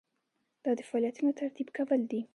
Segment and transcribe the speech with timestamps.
[0.63, 2.21] دا د فعالیتونو ترتیب کول دي.